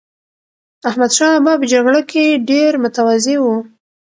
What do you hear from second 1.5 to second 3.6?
په جګړه کې ډېر متواضع و.